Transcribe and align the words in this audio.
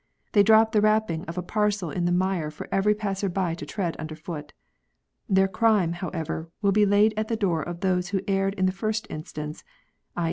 They 0.31 0.41
drop 0.41 0.71
the 0.71 0.81
wrapping 0.81 1.25
of 1.25 1.37
a 1.37 1.43
parcel 1.43 1.91
in 1.91 2.05
the 2.05 2.11
mire 2.11 2.49
for 2.49 2.67
every 2.71 2.95
passer 2.95 3.29
by 3.29 3.53
to 3.53 3.67
tread 3.67 3.95
under 3.99 4.15
foot. 4.15 4.51
Their 5.29 5.47
crime, 5.47 5.93
however, 5.93 6.49
will 6.63 6.71
be 6.71 6.87
laid 6.87 7.13
at 7.15 7.27
the 7.27 7.37
door 7.37 7.61
of 7.61 7.81
those 7.81 8.07
who 8.07 8.21
erred 8.27 8.55
in 8.55 8.65
the 8.65 8.71
first 8.71 9.05
instance 9.11 9.63
(*. 9.69 10.13